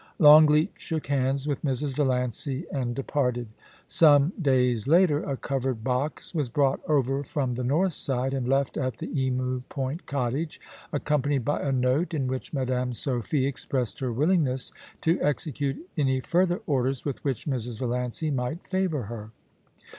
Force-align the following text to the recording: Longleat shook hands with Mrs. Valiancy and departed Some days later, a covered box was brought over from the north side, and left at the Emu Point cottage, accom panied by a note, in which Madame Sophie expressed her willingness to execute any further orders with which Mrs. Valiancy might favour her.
Longleat 0.17 0.71
shook 0.77 1.05
hands 1.05 1.47
with 1.47 1.61
Mrs. 1.61 1.95
Valiancy 1.95 2.65
and 2.71 2.95
departed 2.95 3.49
Some 3.87 4.33
days 4.41 4.87
later, 4.87 5.23
a 5.23 5.37
covered 5.37 5.83
box 5.83 6.33
was 6.33 6.49
brought 6.49 6.79
over 6.87 7.23
from 7.23 7.53
the 7.53 7.63
north 7.63 7.93
side, 7.93 8.33
and 8.33 8.47
left 8.47 8.77
at 8.77 8.97
the 8.97 9.09
Emu 9.15 9.61
Point 9.69 10.07
cottage, 10.07 10.59
accom 10.91 11.21
panied 11.21 11.43
by 11.43 11.59
a 11.61 11.71
note, 11.71 12.15
in 12.15 12.25
which 12.25 12.51
Madame 12.51 12.93
Sophie 12.93 13.45
expressed 13.45 13.99
her 13.99 14.11
willingness 14.11 14.71
to 15.01 15.21
execute 15.21 15.87
any 15.95 16.19
further 16.19 16.61
orders 16.65 17.05
with 17.05 17.23
which 17.23 17.45
Mrs. 17.45 17.77
Valiancy 17.77 18.31
might 18.31 18.65
favour 18.65 19.03
her. 19.03 19.29